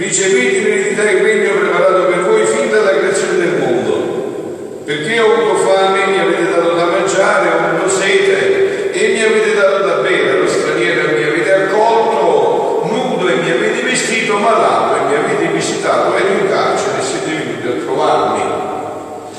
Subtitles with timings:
[0.00, 4.82] ricevete l'eredità e il regno preparato per voi fin dalla creazione del mondo.
[4.84, 9.54] Perché ho avuto fame, mi avete dato da mangiare, ho avuto sete e mi avete
[9.54, 14.96] dato da bere, ero straniero e mi avete accolto, nudo e mi avete vestito, malato
[14.96, 18.42] e mi avete visitato, ero in carcere e siete venuti a trovarmi.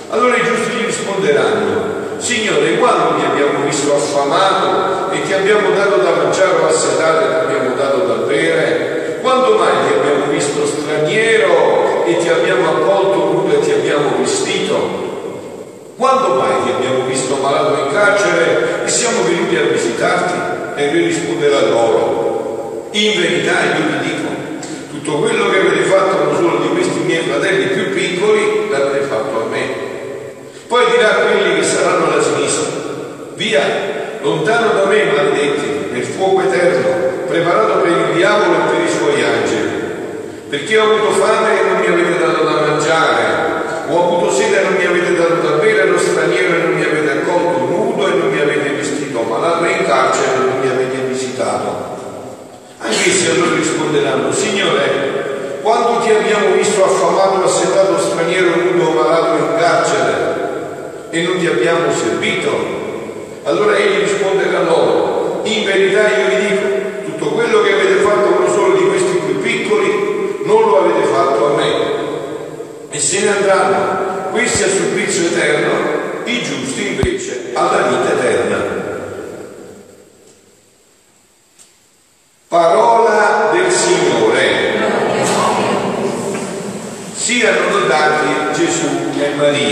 [0.10, 5.98] Allora i giusti gli risponderanno, Signore, quando ti abbiamo visto affamato e ti abbiamo dato
[5.98, 9.02] da mangiare o assetato e ti abbiamo dato da bere?
[9.22, 15.10] Quando mai ti abbiamo visto straniero e ti abbiamo accolto nudo e ti abbiamo vestito?
[15.96, 20.80] Quando mai ti abbiamo visto malato in carcere e siamo venuti a visitarti?
[20.82, 24.30] E lui risponderà loro, in verità io vi dico,
[24.90, 29.44] tutto quello che avete fatto a uno di questi miei fratelli più piccoli l'avete fatto
[29.44, 29.90] a me.
[30.68, 32.72] Poi dirà a quelli che saranno alla sinistra,
[33.36, 33.62] via,
[34.22, 39.22] lontano da me, maledetti, nel fuoco eterno, preparato per il diavolo e per i suoi
[39.22, 39.80] angeli.
[40.50, 44.64] Perché ho avuto fame e non mi avete dato da mangiare, ho avuto sete e
[44.64, 48.12] non mi avete dato da bere, ero straniero e non mi avete accolto, nudo e
[48.12, 52.00] non mi avete vestito, malato e in carcere e non mi avete visitato.
[52.80, 59.56] Anche essi allora risponderanno, Signore, quando ti abbiamo visto affamato, assetato, straniero, nudo, malato in
[59.58, 62.80] carcere e non ti abbiamo servito?
[63.44, 66.68] Allora egli risponderà loro, in verità io vi dico,
[67.06, 71.08] tutto quello che avete fatto a uno solo di questi più piccoli, non lo avete
[71.08, 71.72] fatto a me.
[72.90, 75.70] E se ne andranno, questi a supplizio eterno,
[76.26, 78.82] i giusti invece alla vita eterna.
[82.48, 84.80] Parola del Signore.
[87.16, 89.71] Siano lodati Gesù e Maria.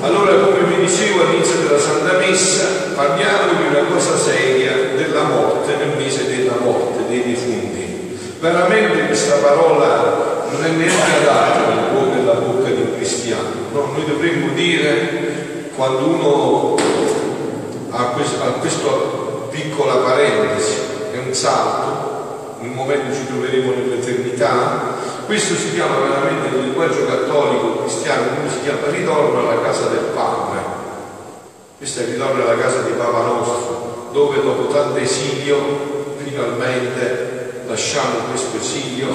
[0.00, 5.76] Allora, come vi dicevo all'inizio della Santa Messa, parliamo di una cosa seria della morte,
[5.76, 8.18] nel mese della morte, dei defunti.
[8.38, 13.48] Veramente questa parola non è neanche adatta nel cuore della bocca di un cristiano.
[13.72, 13.92] No?
[13.96, 16.76] Noi dovremmo dire, quando uno
[17.90, 18.44] ha questa
[19.50, 20.74] piccola parentesi,
[21.12, 24.96] è un salto, in un momento ci troveremo nell'eternità,
[25.26, 28.88] questo si chiama veramente nel linguaggio cattolico cristiano, come si chiama?
[28.88, 30.58] Ritorno alla casa del Padre.
[31.78, 38.28] Questo è il ritorno alla casa di Papa nostro, dove dopo tanto esilio finalmente lasciamo
[38.30, 39.08] questo esilio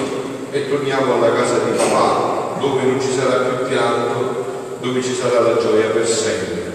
[0.50, 5.40] e torniamo alla casa di papà, dove non ci sarà più pianto, dove ci sarà
[5.40, 6.68] la gioia per sempre.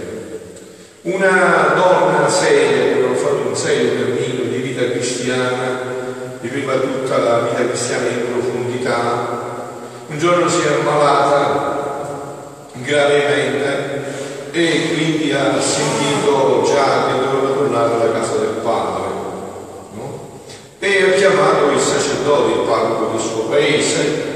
[1.01, 5.84] Una donna seria, che ha fatto un serio cammino di vita cristiana,
[6.47, 9.43] viveva tutta la vita cristiana in profondità,
[10.07, 14.03] un giorno si è ammalata gravemente
[14.51, 19.07] e quindi ha sentito già che doveva tornare alla casa del padre
[19.93, 20.39] no?
[20.79, 24.33] e ha chiamato il sacerdote, il parroco del suo paese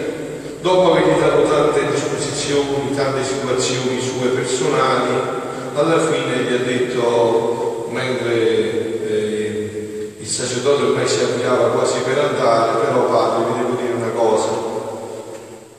[0.62, 5.38] dopo avergli dato tante disposizioni, tante situazioni sue personali
[5.76, 8.99] alla fine gli ha detto mentre
[10.20, 14.50] il sacerdote ormai si avviava quasi per andare però padre vi devo dire una cosa.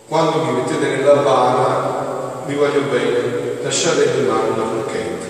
[0.08, 5.26] Quando mi mettete nella bara vi voglio bene lasciate in mano una forchetta.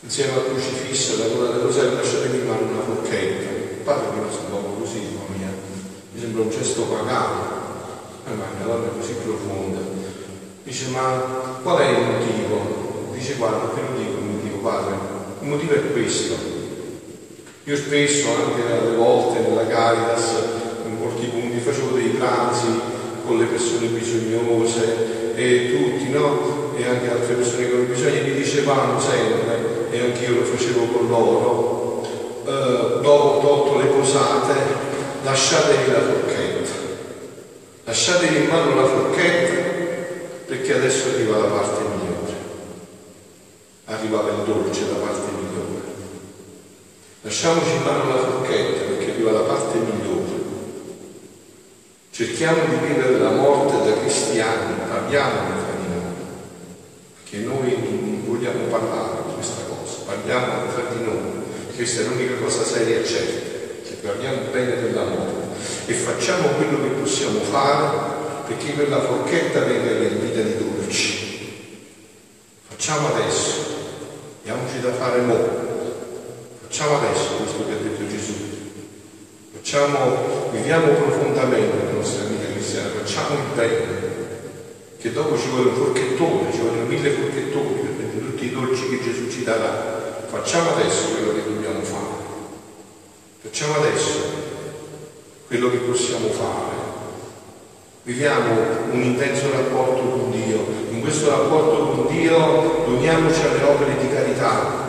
[0.00, 3.84] Insieme al crocifisso la corona del rosario lasciate in mano una forchetta.
[3.84, 5.00] Padre mi sembra un così
[5.36, 5.52] mia.
[6.12, 7.54] mi sembra un gesto pagano.
[8.24, 9.78] Ma una donna così profonda.
[10.62, 13.12] Dice ma qual è il motivo?
[13.12, 14.94] dice guarda te lo dico il motivo padre.
[15.40, 16.64] Il motivo è questo
[17.68, 20.34] io spesso anche alle volte nella Caritas
[20.86, 22.66] in molti punti facevo dei pranzi
[23.26, 26.74] con le persone bisognose e tutti, no?
[26.76, 32.02] E anche altre persone con bisogno mi dicevano sempre, e anch'io lo facevo con loro,
[32.46, 34.54] eh, dopo tolto le posate,
[35.24, 36.70] lasciatevi la forchetta,
[37.82, 39.74] lasciatevi in mano la forchetta
[40.46, 42.36] perché adesso arriva la parte migliore,
[43.86, 45.75] arrivava il dolce, la parte migliore.
[47.26, 50.44] Lasciamoci in mano la forchetta perché arriva la parte migliore.
[52.12, 56.14] Cerchiamo di vivere la morte da cristiani, parliamo tra di noi,
[57.16, 61.42] perché noi non vogliamo parlare di questa cosa, parliamo tra di noi,
[61.74, 65.46] questa è l'unica cosa seria e certa, che parliamo bene della morte.
[65.86, 67.98] e facciamo quello che possiamo fare
[68.46, 71.74] perché quella forchetta venga riempita di dolci.
[72.68, 73.64] Facciamo adesso,
[74.44, 75.64] diamoci da fare mo.
[76.76, 78.34] Facciamo adesso questo che ha detto Gesù.
[79.76, 83.84] Facciamo, viviamo profondamente la nostra vita cristiana, facciamo il bene,
[84.98, 88.88] che dopo ci vuole un forchettone, ci vogliono mille forchettoni per prendere tutti i dolci
[88.88, 90.24] che Gesù ci darà.
[90.28, 92.24] Facciamo adesso quello che dobbiamo fare.
[93.42, 94.18] Facciamo adesso
[95.46, 96.74] quello che possiamo fare.
[98.04, 98.54] Viviamo
[98.92, 100.64] un intenso rapporto con Dio.
[100.88, 104.84] In questo rapporto con Dio uniamoci alle opere di carità,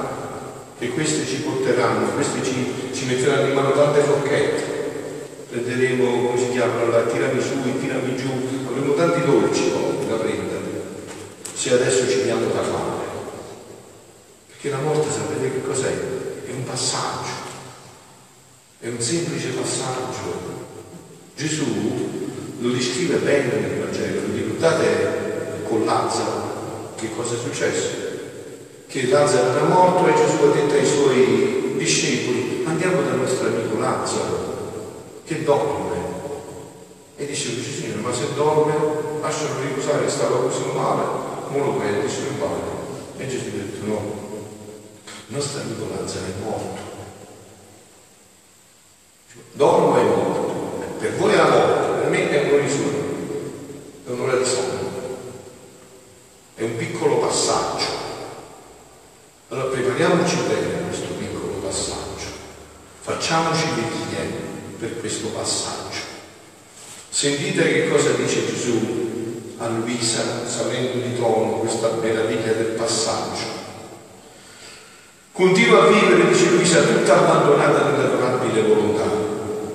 [0.80, 4.77] che queste ci porteranno, queste ci, ci metteranno in mano tante forchette.
[5.58, 8.28] Prenderemo, come si chiamano, la tiramisù, il tiramisù,
[8.68, 10.84] avremo tanti dolci poi da prendere,
[11.52, 13.06] se adesso ci diamo da fare.
[14.50, 15.92] Perché la morte sapete che cos'è?
[16.46, 17.32] È un passaggio,
[18.82, 20.66] è un semplice passaggio.
[21.36, 21.66] Gesù
[22.60, 27.90] lo descrive bene nel Vangelo, vi ricordate con Lazzaro che cosa è successo?
[28.86, 33.80] Che Lazzaro era morto e Gesù ha detto ai suoi discepoli andiamo dal nostro amico
[33.80, 34.57] Lazzaro
[35.28, 36.16] che dorme.
[37.18, 41.04] E dice Signore, ma se dorme lascialo riposare, stava così male,
[41.52, 42.48] non lo prendi, ne va.
[43.18, 44.26] E Gesù ha detto no,
[45.28, 46.82] amico Lazzaro è morto.
[49.52, 50.56] Dormo è morto.
[51.00, 53.04] Per voi è la morte, per me è un risorno,
[54.06, 54.96] è un'ora di sonno.
[56.56, 58.06] È un piccolo passaggio.
[59.50, 62.36] Allora prepariamoci bene a questo piccolo passaggio.
[63.02, 63.97] Facciamoci per
[65.18, 66.16] questo passaggio.
[67.10, 73.66] Sentite che cosa dice Gesù a Luisa, salendo di tono questa meraviglia del passaggio.
[75.32, 79.06] Continua a vivere, dice Luisa, tutta abbandonata nell'adorabile volontà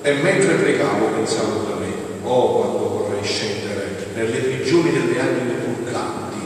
[0.01, 1.91] e mentre pregavo pensavo da me,
[2.23, 6.37] oh quando vorrei scendere nelle prigioni delle anime purganti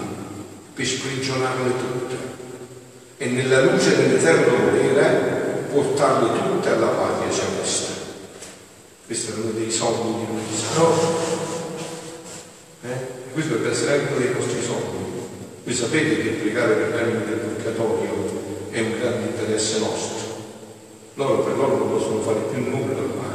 [0.74, 2.16] per sprigionarle tutte
[3.18, 7.97] e nella luce dell'eterno volere portarle tutte alla patria celeste.
[9.08, 10.94] Questo è uno dei sogni di Luisa, no?
[12.84, 13.32] Eh?
[13.34, 15.06] Questo dovrebbe essere anche uno dei nostri sogni.
[15.64, 20.36] Voi sapete che pregare per le anime del purgatorio è un grande interesse nostro.
[21.16, 23.28] Loro per loro non possono fare più nulla ormai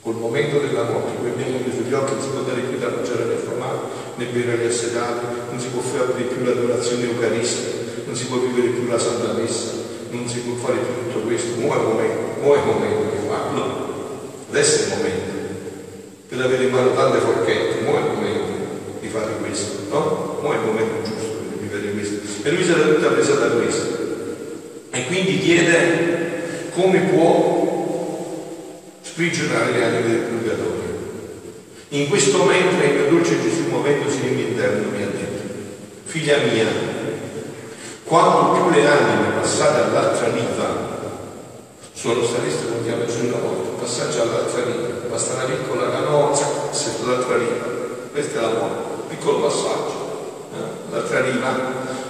[0.00, 2.88] col momento della morte, quel abbiamo chiuso gli occhi, non si può dare più da
[2.88, 3.78] mangiare né formare,
[4.16, 8.68] né bere gli assedati, non si può fare più l'adorazione eucaristica, non si può vivere
[8.68, 9.72] più la Santa Messa,
[10.10, 13.28] non si può fare più tutto questo, mo è il momento, mo è momento di
[13.28, 13.89] farlo,
[14.50, 15.32] adesso è il momento,
[16.28, 18.58] per avere in mano tante forchette, mo è il momento
[19.00, 20.38] di fare questo, no?
[20.42, 22.46] Mo è il momento giusto per vivere questo.
[22.46, 23.98] E lui si era tutta presa da questo.
[24.90, 27.60] E quindi chiede come può
[29.02, 30.98] sprigionare le anime del purgatorio.
[31.90, 35.42] In questo momento il mio dolce Gesù muovendosi nel mio interno mi ha detto,
[36.04, 36.66] figlia mia,
[38.04, 40.88] quando più le anime passate all'altra riva
[41.92, 47.66] sono state su una volta, passaggio all'altra riva, basta una piccola canozza, sei sull'altra riva,
[48.12, 50.92] questa è la morte, piccolo passaggio, eh?
[50.92, 51.48] l'altra riva,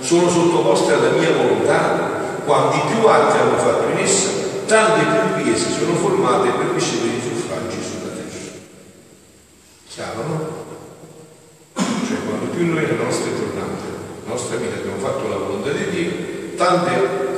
[0.00, 4.28] sono sottoposte alla mia volontà, quanti più atti hanno fatto in essa,
[4.66, 8.52] tante più vie si sono formate per ricevere i suffragi sulla terra.
[9.88, 10.48] Chiaro, no?
[11.74, 13.82] Cioè, quando più noi nelle nostre giornate,
[14.24, 16.90] nella nostra vita abbiamo fatto la volontà di Dio, tante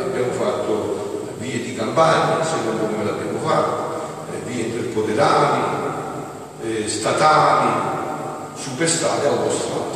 [0.02, 1.02] abbiamo fatto
[1.38, 4.00] vie di campagna, secondo come l'abbiamo fatto,
[4.32, 5.80] eh, vie interpoderali,
[7.02, 7.68] statali,
[8.54, 9.90] superstati autostrade.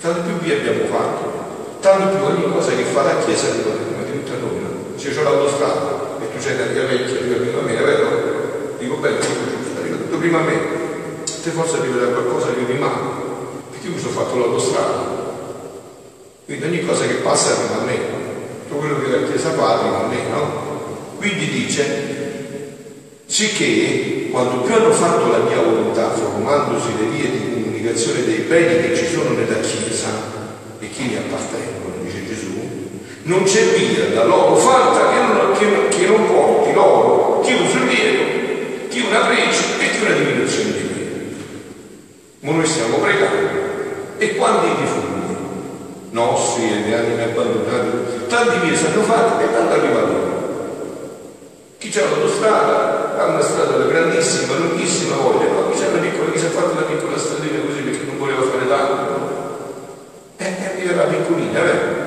[0.00, 1.32] Tante più vie abbiamo fatto,
[1.80, 4.60] tanto più ogni cosa che fa la Chiesa di come è tutta noi
[4.96, 8.76] se c'è l'autostrada e tu una via vecchia, arriva prima a me, vero?
[8.78, 9.18] Dico bene,
[9.78, 10.58] arriva tutto prima a me,
[11.24, 13.22] te forse arriva da qualcosa che mi manca,
[13.70, 15.20] perché io mi sono fatto l'autostrada.
[16.44, 17.98] Quindi ogni cosa che passa arriva a me,
[18.68, 21.16] tutto quello che la Chiesa fa arriva a me, no?
[21.16, 22.76] Quindi dice,
[23.26, 28.80] sicché quando più hanno fatto la mia volontà, formandosi le vie di comunicazione dei beni
[28.80, 30.08] che ci sono nella Chiesa
[30.78, 32.48] e chi ne appartengono, dice Gesù,
[33.24, 37.68] non c'è via da loro fatta che non, che, che non porti loro chi un
[37.68, 41.36] sollievo, chi una prece e chi una diminuzione di me.
[42.40, 43.60] Ma noi stiamo pregando
[44.16, 45.36] e quando i defunti
[46.10, 50.30] nostri e le anime abbandonate, tanti vie sanno fatte e tanto arriva loro.
[51.76, 52.91] Chi c'ha l'autostrada
[53.22, 56.72] ha una strada grandissima, lunghissima voglia, ma chi c'ha una piccola, chi si è fatto
[56.72, 59.30] una piccola stradina così perché non voleva fare tanto,
[60.36, 62.00] e eh, arriverà piccolina, vero?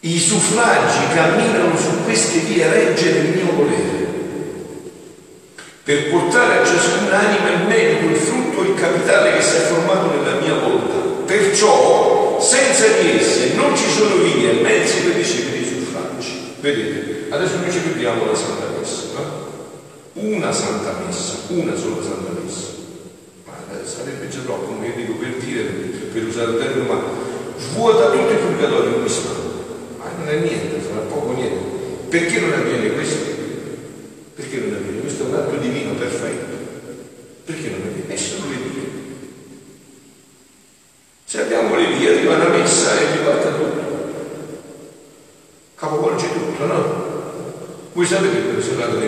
[0.00, 4.02] I suffragi camminano su queste vie regge del mio volere.
[5.82, 10.40] per portare a ciascun'anima il merito, il frutto, il capitale che si è formato nella
[10.40, 11.24] mia volontà.
[11.26, 16.54] Perciò, senza di esse non ci sono vie e mezzi per ricevere i suffragi.
[16.60, 18.73] Vedete, adesso noi ci vediamo la Santa?
[20.24, 22.68] Una Santa Messa, una sola Santa Messa.
[23.44, 27.02] Ma eh, sarebbe già troppo, come dico per dire, per usare il termine, ma
[27.58, 29.48] svuota tutto il purgatorio in istante.
[29.98, 32.08] Ma non è niente, sarà poco niente.
[32.08, 33.22] Perché non avviene questo?
[34.34, 35.00] Perché non avviene?
[35.00, 36.56] Questo è un atto divino perfetto.
[37.44, 38.14] Perché non avviene?
[38.14, 38.88] E sono le vie.
[41.26, 44.12] Se abbiamo le vie, arriva una messa e ribalta tutto.
[45.74, 47.12] Capovolge tutto, no?
[47.92, 48.53] Voi sapete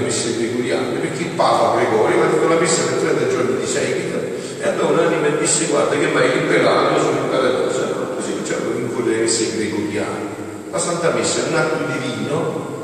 [0.04, 0.98] che sono andate le messe gregoriane?
[0.98, 4.18] Perché il Papa Gregorio ha fatto la messa per 30 giorni di seguito
[4.58, 8.14] e andò un'anima disse guarda che mai liberato sono in paradiso.
[8.16, 10.34] Così facciamo con le messe gregoriane.
[10.70, 12.74] La Santa Messa è un atto divino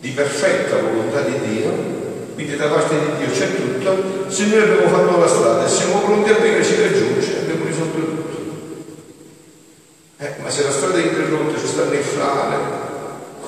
[0.00, 1.72] di perfetta volontà di Dio,
[2.34, 6.00] quindi da parte di Dio c'è tutto, se noi abbiamo fatto la strada e siamo
[6.00, 8.36] pronti a bene ci raggiunge, abbiamo risolto tutto.
[10.18, 12.56] Eh, ma se la strada è interrotta, ci sta nel frane,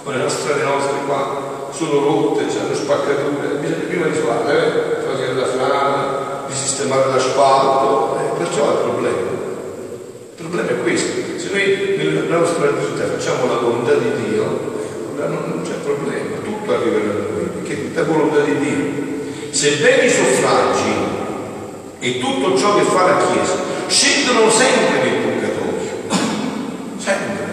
[0.03, 2.16] come le strade nostre qua sono rotte,
[3.07, 5.05] spaccature, bisogna prima risolvere, eh?
[5.05, 9.35] togliere la frana, di sistemare l'asfalto, eh, perciò è il problema.
[10.37, 14.75] Il problema è questo, se noi nella nostra vita facciamo la volontà di Dio,
[15.17, 19.05] non, non c'è problema, tutto arriverà da noi, perché è tutta volontà di Dio.
[19.51, 20.95] Sebbene i suffragi
[22.01, 23.55] e tutto ciò che fa la Chiesa
[23.87, 26.19] scendono sempre nel purgatorio,
[26.99, 27.45] sempre,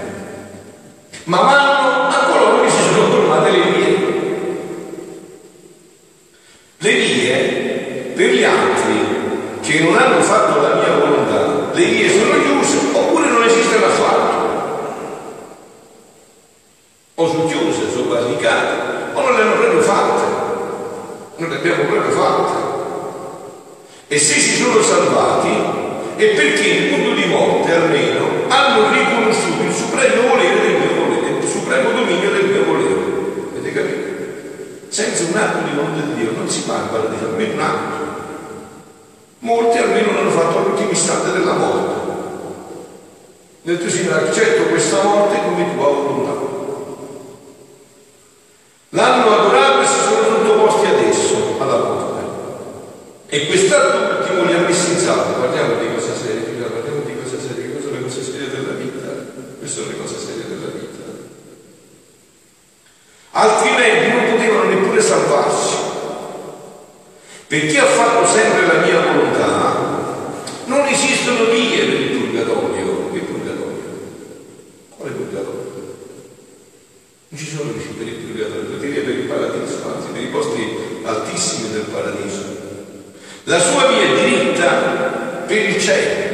[1.25, 4.11] ma vanno a coloro che si sono formate le vie.
[6.83, 12.43] Le vie per gli altri che non hanno fatto la mia volontà, le vie sono
[12.43, 14.51] chiuse oppure non esistono affatto.
[17.15, 20.21] O sono chiuse, sono barricate, o non le hanno proprio fatte.
[21.37, 22.51] Non le abbiamo proprio fatte.
[24.09, 25.51] E se si sono salvati
[26.17, 31.37] è perché nel punto di morte almeno hanno riconosciuto il supremo volere del mio volere,
[31.39, 32.95] il supremo dominio del mio volere.
[33.55, 34.11] Avete capito?
[34.89, 38.11] Senza un atto di volontà di Dio non si parla di almeno un atto.
[39.39, 42.11] Molti almeno l'hanno fatto all'ultimo istante della morte.
[43.63, 46.51] Nel tuo Signore accetto questa morte come tua volontà.
[48.89, 52.21] L'hanno adorato e si sono sottoposti adesso alla morte.
[53.27, 55.41] E quest'atto ultimo li ha messi in salvo.
[55.41, 59.07] Parliamo di cose serie, parliamo di cose serie, queste sono le cose serie della vita.
[59.59, 61.03] Queste sono le cose serie della vita.
[63.31, 65.91] Altrimenti non potevano neppure salvarsi.
[67.47, 69.75] Per chi ha fatto sempre la mia volontà,
[70.65, 73.11] non esistono vie per il purgatorio.
[73.13, 73.83] Il purgatorio.
[74.97, 75.61] Quale purgatorio?
[77.29, 80.77] Non ci sono vie per il purgatorio, vie per il paradiso, anzi per i posti
[81.03, 82.41] altissimi del paradiso.
[83.43, 84.69] La sua via è diritta
[85.45, 86.31] per il cielo.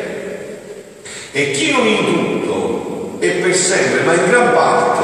[1.33, 5.03] E chi non in tutto e per sempre, ma in gran parte,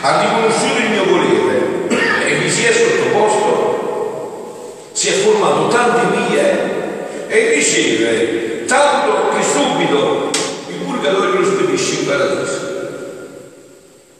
[0.00, 1.86] ha riconosciuto il mio volere
[2.26, 3.74] e vi si è sottoposto,
[4.96, 10.30] si è formato tante vie e riceve tanto che subito
[10.68, 12.74] il purgatorio lo spedisce in paradiso.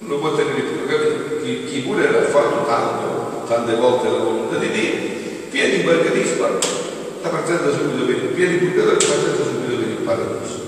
[0.00, 1.40] Non lo può tenere più, capito?
[1.42, 4.92] Chi, pure ha fatto tanto, tante volte la volontà di Dio,
[5.50, 6.60] viene in paradiso,
[7.22, 10.65] la partenza subito per il purgatorio, la partenza subito per il paradiso.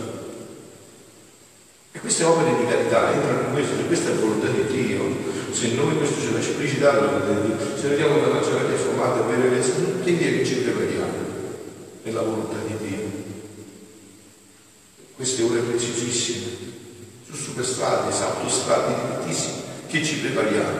[1.98, 5.16] E queste opere di carità entrano in questo, questa è la volontà di Dio.
[5.50, 7.10] Se noi questo ce l'ha esplicitato,
[7.74, 11.12] se vediamo una nazionale formata per le tutti i che ci prepariamo
[12.04, 13.04] nella volontà di Dio.
[15.16, 16.46] Queste ore preziosissime,
[17.28, 20.78] su superstrade, su autostrade direttissime, che ci prepariamo.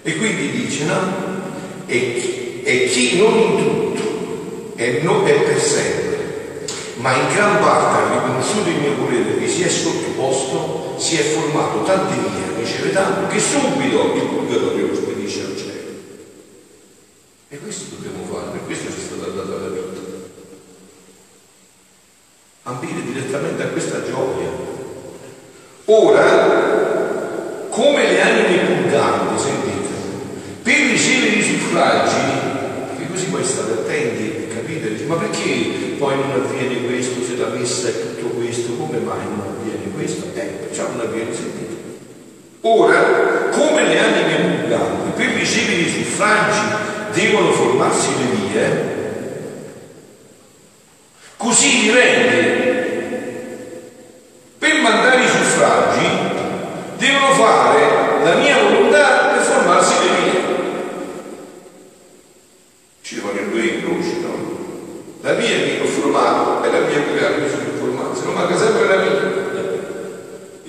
[0.00, 1.00] E quindi dice, no?
[1.84, 6.01] E chi, e chi non in tutto e non è per sempre,
[7.02, 11.22] ma in gran parte ha riconosciuto il mio volere che si è sottoposto, si è
[11.34, 15.90] formato tante vie, riceve tanto, che subito il purgatorio lo spedisce al cielo.
[17.48, 20.00] E questo dobbiamo fare, per questo ci è stata data la vita.
[22.62, 24.50] Ambire direttamente a questa gioia.
[25.86, 29.88] Ora, come le anime purganti, sentite,
[30.62, 32.31] per ricevere i suffragi,
[33.22, 37.88] così poi state attenti e capite, ma perché poi non avviene questo se la messa
[37.88, 40.26] è tutto questo, come mai non avviene questo?
[40.34, 41.70] Eh, perciò non avviene, sentite.
[42.62, 46.60] Ora, come le anime purganti, per ricevere i suffragi
[47.12, 48.90] devono formarsi le vie,
[51.36, 52.80] così direi
[54.58, 56.06] per mandare i suffragi
[56.96, 60.22] devono fare la mia volontà per formarsi le vie.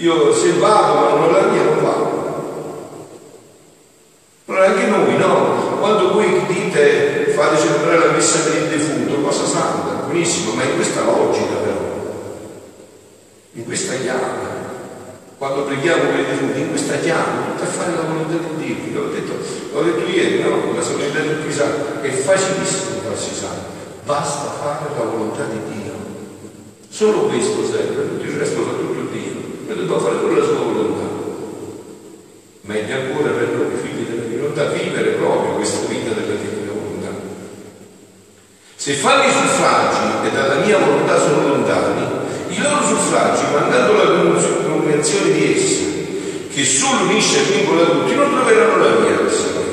[0.08, 2.22] Vado, ma non la mia non vado.
[4.46, 5.78] Allora anche noi, no?
[5.80, 10.76] Quando voi dite fate celebrare la messa per il defunto, cosa santa, benissimo, ma in
[10.76, 11.82] questa logica però,
[13.54, 14.62] in questa chiave,
[15.38, 19.10] quando preghiamo per i defunti, in questa chiave, per fare la volontà di Dio, l'ho
[19.10, 19.34] detto,
[19.74, 20.74] l'ho detto ieri, no?
[20.74, 23.66] La solennità del Crisanto, è facilissimo farsi santi,
[24.06, 25.92] basta fare la volontà di Dio.
[26.90, 29.32] Solo questo serve, tutto il resto fa tutto Dio,
[29.68, 31.12] e dobbiamo fare solo la sua volontà.
[32.62, 37.10] Meglio ancora per noi figli della divinità vivere proprio questa vita della divina volontà.
[38.94, 42.06] Se fanno i suffragi e dalla mia volontà sono lontani,
[42.50, 44.04] i loro suffragi, mandando la
[44.68, 45.82] convenzione di essa,
[46.54, 49.64] che solo unisce e vincola tutti, non troveranno la via del Signore.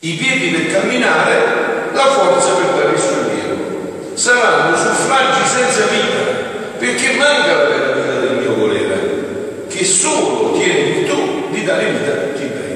[0.00, 4.12] I piedi per camminare, la forza per dare il sollievo.
[4.12, 10.82] Saranno suffragi senza vita, perché manca la vera vita del mio volere, che solo tiene
[10.82, 12.68] virtù di dare vita a tutti i beni.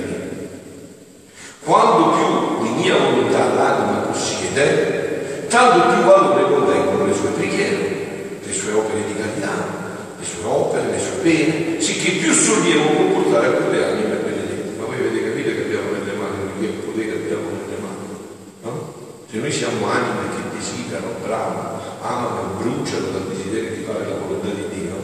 [1.63, 8.53] Quando più di mia volontà l'anima possiede, tanto più valore contengono le sue preghiere, le
[8.53, 9.49] sue opere di carità,
[10.19, 11.81] le sue opere, le sue pene,
[12.55, 14.79] sollievo può portare a quelle anime benedette.
[14.79, 18.07] Ma voi avete capito che abbiamo nelle mani, che potere abbiamo nelle mani,
[18.63, 18.95] no?
[19.31, 24.47] Se noi siamo anime che desiderano, bravo, amano, bruciano dal desiderio di fare la volontà
[24.55, 24.95] di Dio,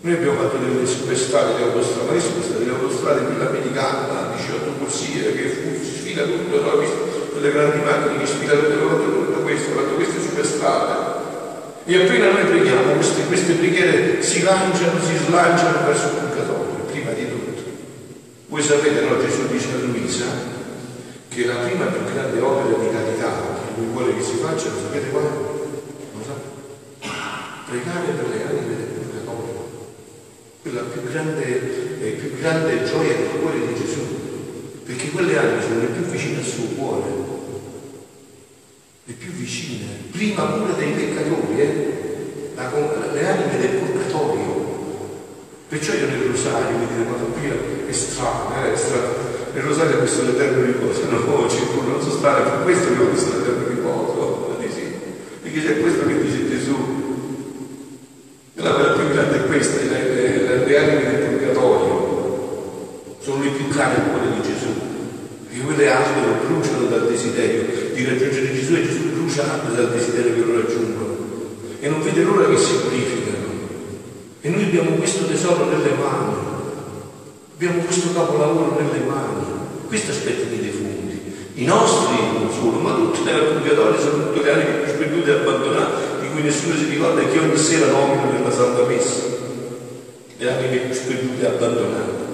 [0.00, 4.78] noi abbiamo fatto delle superstrade di autostrada, le superstrade di autostrade, quella americana, la 18
[4.78, 7.06] corsie, che fu, si sfila tutto, no?
[7.30, 11.18] quelle grandi macchine che sfilano tutto questo, fatto queste superstrade
[11.88, 17.12] e appena noi preghiamo, queste, queste preghiere si lanciano, si slanciano verso il purgatorio, prima
[17.12, 17.62] di tutto.
[18.58, 19.20] Voi sapete, no?
[19.20, 20.26] Gesù dice a Luisa
[21.28, 24.80] che la prima più grande opera di carità che lui vuole che si faccia, lo
[24.82, 25.28] sapete qual è?
[25.28, 26.34] Lo sa?
[27.68, 29.94] Pregare per le anime del purgatorio.
[30.60, 34.00] Quella più grande, eh, più grande gioia del cuore di Gesù.
[34.84, 37.36] Perché quelle anime sono le più vicine al suo cuore
[39.04, 42.50] le più vicine, prima pure dei peccatori, eh?
[42.56, 43.87] la, le anime del purgatorio.
[45.78, 48.72] Perciò io nel rosario, mi dite, ma è strano, eh?
[48.72, 49.14] è strano.
[49.54, 53.08] Nel rosario ho visto l'eterno riposo, no, circolo, non so stare, per questo che ho
[53.08, 54.82] visto l'eterno riposo, sì.
[55.40, 56.76] perché c'è questo che dice Gesù.
[58.54, 63.68] La vera più grande è questa, le, le, le anime del purgatorio sono le più
[63.68, 64.74] care al cuore di Gesù,
[65.46, 67.62] perché quelle ardano, bruciano dal desiderio
[67.94, 71.16] di raggiungere Gesù e Gesù brucia dal desiderio che lo raggiungono
[71.78, 73.46] e non vede l'ora che si purificano.
[74.40, 76.34] E noi abbiamo questo tesoro nelle mani,
[77.54, 79.44] abbiamo questo capolavoro nelle mani,
[79.86, 81.36] questo aspetta dei defunti.
[81.54, 85.34] I nostri non solo, ma tutti nella purgatorio sono tutte le anime più sperdute e
[85.40, 89.22] abbandonate, di cui nessuno si ricorda e che ogni sera nomina nella Santa Messa.
[90.36, 92.26] Le anime più sperdute e abbandonate.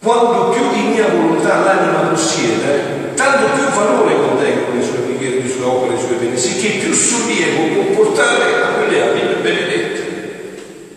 [0.00, 5.48] Quanto più di mia volontà l'anima possiede, tanto più valore contengono le sue preghiere, le
[5.48, 10.02] sue opere, le sue pene, sicché più sollievo può portare a quelle anime benedette.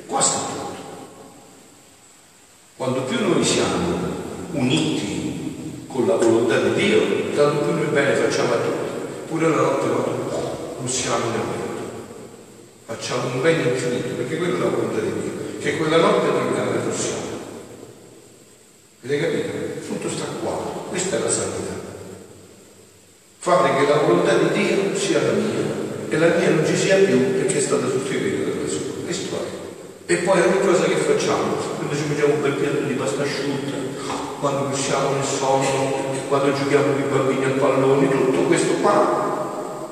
[0.07, 0.75] Qua sta tutto.
[2.75, 4.15] Quanto più noi siamo
[4.51, 6.99] uniti con la volontà di Dio,
[7.35, 8.91] tanto più noi bene facciamo a tutti.
[9.27, 11.65] Pure la notte non siamo nemmeno.
[12.85, 16.55] Facciamo un bene infinito, perché quella è la volontà di Dio, che quella notte noi
[16.55, 17.25] la possiamo.
[19.03, 19.87] Avete capito?
[19.87, 20.57] Tutto sta qua,
[21.07, 21.75] questa è la santità
[23.39, 26.97] fare che la volontà di Dio sia la mia e la mia non ci sia
[26.97, 29.03] più perché è stata sostituita dalla sua.
[29.05, 30.11] Questo è.
[30.11, 33.71] E poi ogni cosa che facciamo, quando ci mangiamo un bel piatto di pasta asciutta,
[34.41, 35.93] quando usciamo nel sonno,
[36.27, 39.89] quando giochiamo con i bambini a pallone, tutto questo qua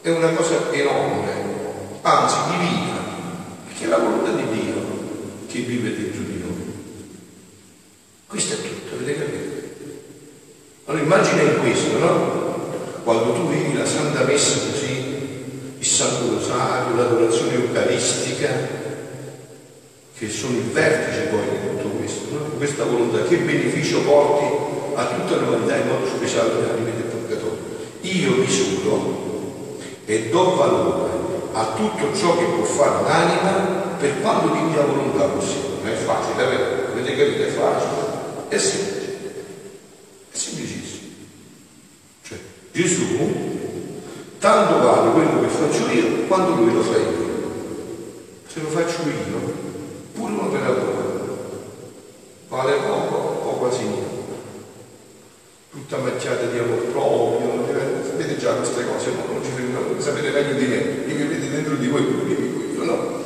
[0.00, 1.32] è una cosa enorme,
[2.00, 2.96] anzi divina,
[3.66, 4.74] perché è la volontà di Dio
[5.48, 6.72] che vive dentro di noi.
[8.26, 9.56] Questo è tutto, avete capito?
[10.86, 12.44] Allora immagina in questo, no?
[13.02, 15.14] quando tu vivi la Santa Messa così,
[15.78, 18.48] il Santo Rosario, l'adorazione eucaristica,
[20.16, 22.38] che sono il vertice poi di tutto questo, no?
[22.56, 24.44] questa volontà, che beneficio porti
[24.94, 27.64] a tutta l'umanità, in modo speciale alle anime del purgatorio.
[28.00, 29.24] Io misuro
[30.04, 31.10] e do valore
[31.52, 35.74] a tutto ciò che può fare l'anima per quanto di mia volontà possibile.
[35.82, 36.92] Non è facile, è vero?
[36.92, 37.42] Avete capito?
[37.42, 38.14] È facile.
[38.48, 39.16] È semplice.
[40.30, 40.96] È semplicissimo.
[42.76, 43.06] Gesù,
[44.38, 45.48] tanto vale quello che
[46.36, 47.24] faccio io quanto lui lo fa io.
[48.46, 49.54] Se lo faccio io,
[50.12, 51.24] pure un operatore,
[52.48, 54.14] vale poco o quasi niente.
[55.70, 57.64] Tutta macchiata di amor proprio,
[58.04, 61.50] sapete già queste cose, ma non ci vengono, sapete meglio di me, io che vedi
[61.50, 63.24] dentro di voi quello che vi no?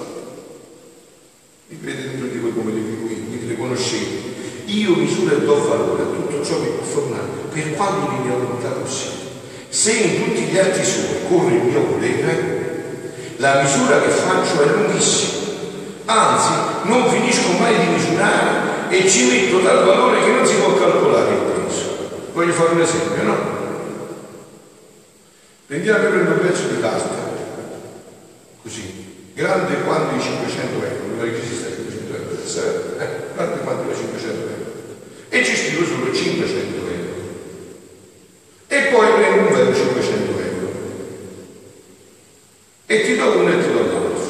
[7.53, 9.29] per quanto di mia volontà possibile.
[9.69, 12.61] Se in tutti gli atti suoi corre il mio volere,
[13.41, 15.55] la misura che faccio è lunghissima,
[16.05, 20.75] anzi non finisco mai di misurare e ci metto dal valore che non si può
[20.75, 21.97] calcolare il peso.
[22.35, 23.59] Voglio fare un esempio, no?
[26.21, 27.17] Prendo un pezzo di carta,
[28.61, 33.09] così, grande quanto i 500 euro, perché esiste 500 euro eh?
[33.35, 34.73] grande quanto i 500 euro,
[35.31, 37.15] e ci scrivo solo 500 euro.
[38.69, 40.73] E poi prendo un vero 500 euro.
[42.85, 44.21] E ti do uno e ti do l'altro.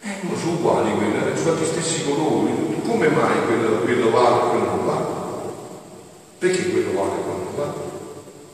[0.00, 2.52] Eh, ma sono uguali quelli, hanno fatto gli stessi colori,
[2.86, 5.06] come mai quello, quello vale e quello non vale?
[6.38, 7.88] Perché quello vale e quello non vale?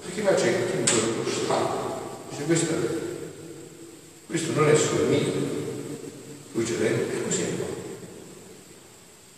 [0.00, 1.84] Perché là c'è il punto dello Stato.
[2.30, 2.74] Dice questo,
[4.26, 5.32] questo non è solo mio,
[6.52, 7.46] lui c'è dentro, e così è.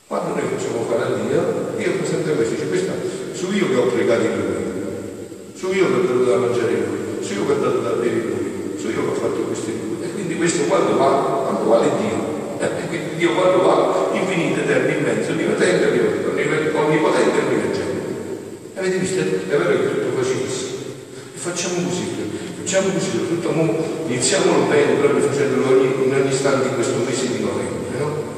[0.07, 2.93] Quando noi facciamo fare a Dio, io per esempio questo dice, questo
[3.35, 7.35] su io che ho pregato lui, su io che ho dato da mangiare lui, su
[7.35, 10.03] io che ho dato da bere lui, su io che ho fatto questo lui.
[10.03, 12.61] E quindi questo quando va, quando vale Dio.
[12.61, 17.89] E quindi Dio quando va, infinito, eterno, immenso, onnipotente, onnipotente e onnipotente.
[19.19, 19.53] Visto?
[19.53, 20.77] È vero che tutto facilissimo.
[21.35, 22.07] E facciamo così,
[22.59, 23.51] facciamo così, tutto,
[24.07, 28.37] iniziamolo bene, proprio facendolo ogni, in ogni istante in questo mese di novembre, no?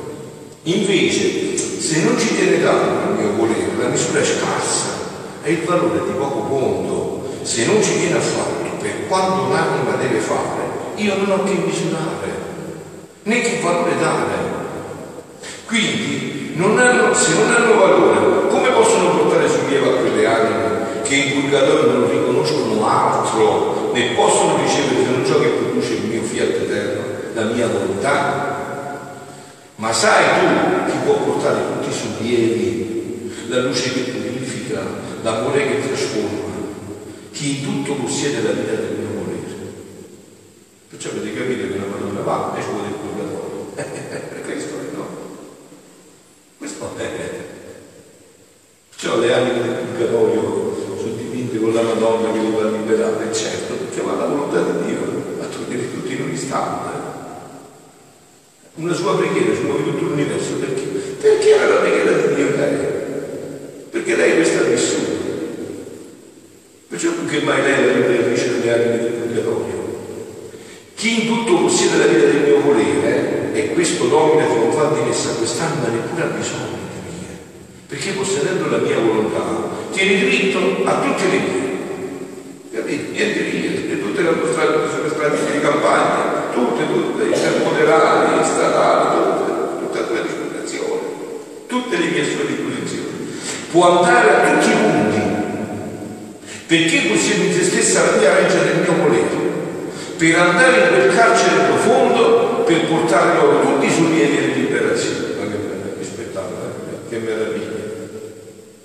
[0.63, 4.87] Invece, se non ci viene dato il mio volere, la misura è scarsa,
[5.43, 7.19] è il valore di poco conto.
[7.43, 10.63] Se non ci viene affatto per quanto un'anima deve fare,
[10.97, 12.29] io non ho che misurare,
[13.23, 14.49] né che valore dare.
[15.67, 20.71] Quindi, non hanno, se non hanno valore, come possono portare sollievo a quelle anime
[21.11, 26.05] che in purgatorio non riconoscono altro, né possono ricevere se non ciò che produce il
[26.05, 27.03] mio fiat eterno,
[27.35, 28.51] la mia volontà?
[29.81, 34.83] Ma sai tu chi può portare tutti i sollievi, la luce che purifica,
[35.23, 36.53] l'amore che trasforma,
[37.33, 39.57] chi tutto possiede la vita del mio volere.
[40.91, 43.73] Perciò avete capito che la Madonna va e ci vuole il purgatorio.
[44.45, 45.07] Questo è no.
[46.59, 47.09] Questo è.
[48.91, 53.33] Perciò le anime del purgatorio sono dipinte con la Madonna che lo va a liberare,
[53.33, 56.91] certo, perché va la volontà di Dio a togliere tutti in un istante
[58.77, 60.83] una sua preghiera si muove tutto l'universo perché?
[61.21, 62.77] Perché era la preghiera di Dio in lei?
[63.91, 65.19] Perché lei questa ha vissuto.
[66.89, 69.79] Perciò più che mai lei è la liberatrice delle anime del purgatorio.
[70.95, 75.35] Chi in tutto possiede la vita del mio volere, e questo domina trionfante in essa
[75.35, 77.39] quest'anima neppure ha bisogno di mia,
[77.87, 79.43] perché possedendo la mia volontà
[79.91, 81.69] tiene diritto a tutte le mie.
[82.73, 83.11] Capite?
[83.11, 84.91] Niente mie, e tutte le autostrade
[85.53, 91.01] di campagna, tutte, tutte, i termoderali, i statali, tutte, tutte a tua disposizione,
[91.67, 93.39] tutte le mie sue disposizioni.
[93.71, 95.21] Può andare a tutti i punti,
[96.67, 99.49] perché possiede in se stessa la mia reggia del mio volere,
[100.21, 105.33] per andare in quel carcere profondo, per portare loro tutti i sollievi e le liberazioni.
[105.39, 105.57] Ma che,
[105.99, 107.09] che spettacolo, eh?
[107.09, 107.89] che meraviglia,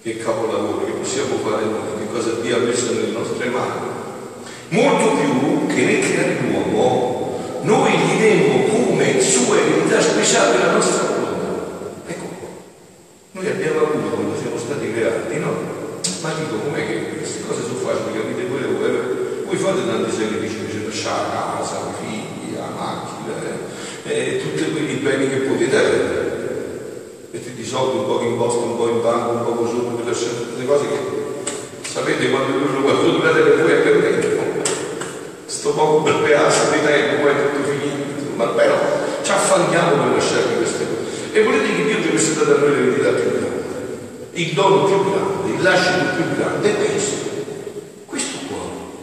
[0.02, 3.84] che capolavoro che possiamo fare noi, che cosa Dio ha messo nelle nostre mani.
[4.70, 11.04] Molto più che nel creare l'uomo, noi gli demmo come sua eredità speciale la nostra
[11.04, 11.92] volontà.
[12.08, 12.48] Ecco qua.
[13.32, 15.52] Noi abbiamo avuto quando siamo stati creati, no?
[16.22, 18.64] Ma dico, com'è che queste cose sono facili, capite voi?
[19.46, 20.45] Voi fate tanti sacrifici
[21.12, 23.34] la casa, i figli, la macchina,
[24.04, 26.34] eh, e tutti quei beni che potete avere.
[27.32, 30.06] Mettete i soldi un po' in posto, un po' in banca, un po' così, per
[30.06, 31.24] lasciare tutte le cose che
[31.96, 34.64] sapete quando uno quando durate le voi me.
[35.46, 38.76] Sto poco per pedazo di tempo, poi è tutto finito, ma però
[39.22, 41.34] ci affanniamo per lasciare queste cose.
[41.34, 43.64] E volete che Dio ci avesse dato a noi l'eredità più grande,
[44.34, 47.30] il dono più grande, il lascito più grande è questo.
[48.06, 48.58] Questo qua,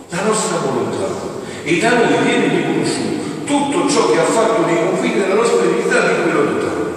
[0.08, 1.31] la nostra volontà.
[1.64, 6.08] E da noi viene riconosciuto tutto ciò che ha fatto nei confini della nostra eredità
[6.08, 6.90] di quello totale.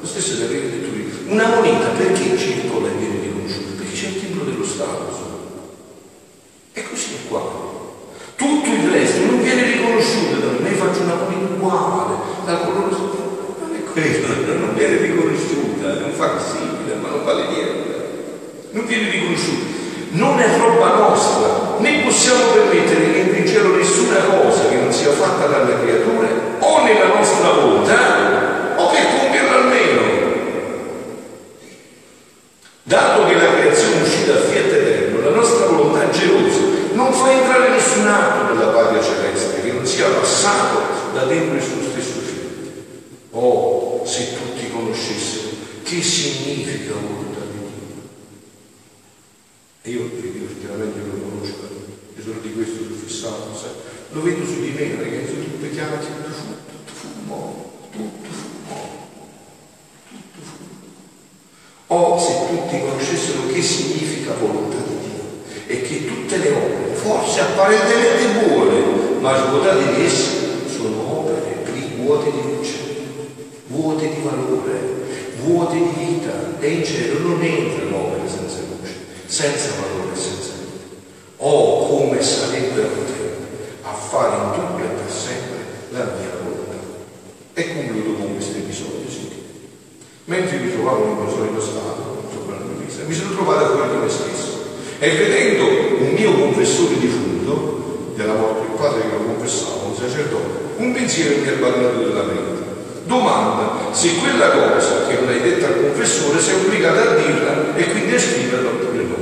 [0.00, 1.10] Lo stesso è avete detto prima.
[1.28, 3.76] Una moneta perché circola e viene riconosciuta?
[3.76, 5.16] Perché c'è il timbro dello Stato.
[6.72, 7.66] E così è qua.
[8.36, 12.14] Tutto il resto non viene riconosciuto da me, faccio una moneta uguale,
[12.46, 17.96] la colore non è quello, non viene riconosciuta, è un facsibile, ma non vale niente.
[18.70, 19.76] Non viene riconosciuta.
[20.10, 25.10] Non è roba nostra, né possiamo permettere che in cielo nessuna cosa che non sia
[25.10, 26.28] fatta dalle creature
[26.60, 30.00] o nella nostra volontà o per compierla almeno.
[32.84, 36.60] Dato che la creazione uscì dal fiat eterno, la nostra volontà gelosa
[36.94, 40.80] non fa entrare nessun atto nella patria celeste che non sia passato
[41.12, 42.48] da dentro il suo stesso figlio.
[43.32, 45.48] Oh, se tutti conoscessero
[45.98, 48.02] che significa volontà di Dio.
[49.82, 51.66] E io vi dico chiaramente lo conosco,
[52.14, 53.50] e solo di questo sono fissato,
[54.12, 58.96] lo vedo su di me, ragazzi, tutte chiacchiere, tutto fumo, tutto fumo, tutto fumo.
[61.88, 67.40] O se tutti conoscessero che significa volontà di Dio e che tutte le opere, forse
[67.40, 71.48] apparentemente buone, ma svuotate di esse, sono opere
[72.08, 72.76] vuote di luce,
[73.66, 74.96] vuote di valore,
[75.42, 78.94] vuote di vita e in cielo non entrano opere senza luce,
[79.26, 80.96] senza valore, senza vita.
[81.36, 83.36] Oh, come sarebbero te
[83.82, 85.58] a fare in tutto e per sempre
[85.90, 86.76] la mia volontà.
[87.52, 89.28] E concludo con questo episodio, sì.
[90.24, 92.16] Mentre mi trovavo nel mio solito stato,
[93.06, 94.64] mi sono trovato fuori di me stesso
[94.98, 96.32] e vedendo un mio
[97.48, 101.98] difunto della morte, il padre che lo confessava, un sacerdote, un pensiero mi è ballato
[101.98, 102.66] della mente.
[103.04, 107.90] Domanda se quella cosa che non hai detto al confessore sei obbligata a dirla e
[107.90, 109.16] quindi a scriverla oppure no.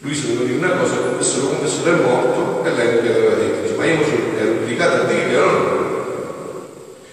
[0.00, 3.04] Lui se doveva dire una cosa, il confessore, il confessore è morto e lei non
[3.04, 3.98] gli aveva detto, ma io
[4.38, 5.84] ero obbligata a dirla o no?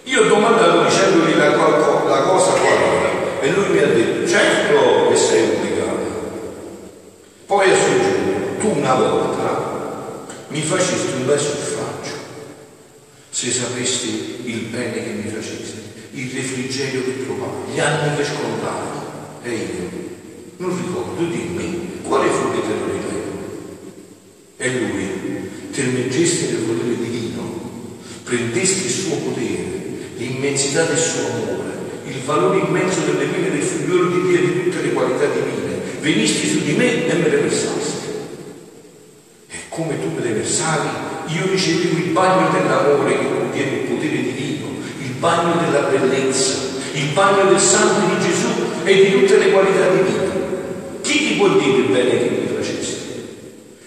[0.03, 5.09] Io ho domandato dicendogli la, la cosa qual era e lui mi ha detto, certo
[5.09, 5.91] che sei obbligata.
[7.47, 9.33] Poi ha soggiunto, tu una volta
[10.53, 12.21] mi facesti un bel suffragio
[13.29, 15.81] se sapessi il bene che mi faceste,
[16.11, 19.01] il refrigerio che trovavi, gli anni che scontavi.
[19.43, 19.89] E io
[20.57, 23.31] non ricordo, dimmi, quale fu l'eterno rimedio?
[24.57, 29.81] E lui, ti immergesti nel potere divino, prendesti il suo potere,
[30.17, 31.71] l'immensità del suo amore,
[32.05, 35.81] il valore immenso delle mine del figliolo di Dio e di tutte le qualità divine,
[35.99, 38.02] venisti su di me e me le versasti.
[40.53, 44.67] Versavi, io ricevevo il bagno dell'amore che contiene il potere divino,
[44.99, 46.53] il bagno della bellezza,
[46.91, 48.49] il bagno del sangue di Gesù
[48.83, 50.29] e di tutte le qualità divine.
[51.01, 52.97] Chi ti può dire il bene che mi facesti?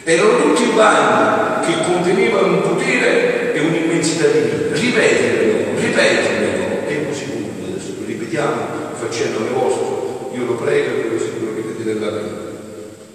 [0.02, 4.74] Erano tutti bagni che contenevano un potere e un'immensità divina.
[4.74, 6.88] Ripetelo, ripetelo.
[6.88, 8.60] E così comunque adesso lo ripetiamo
[8.98, 10.32] facendo le vostro.
[10.34, 12.34] Io lo prego e lo ripetete nella vita.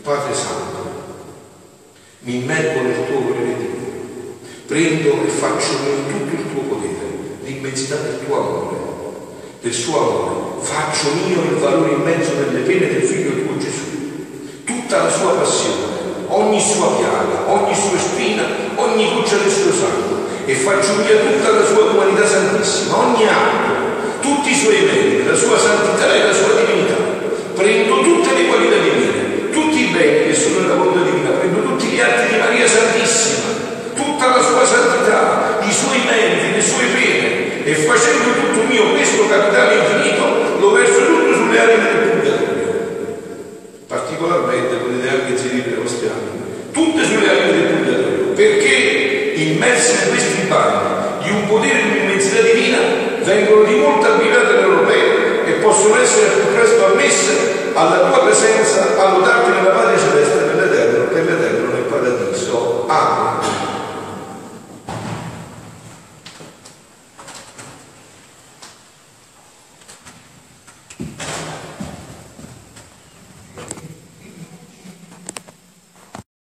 [0.04, 0.71] Padre Santo,
[2.24, 3.90] mi immergo nel tuo volere divino.
[4.68, 8.78] Prendo e faccio mio tutto il tuo potere, l'immensità del tuo amore,
[9.62, 15.04] del suo amore, faccio mio il valore immenso delle pene del figlio tuo Gesù, tutta
[15.04, 18.44] la sua passione, ogni sua piaga, ogni sua spina,
[18.76, 21.91] ogni goccia del suo sangue e faccio mia tutta la sua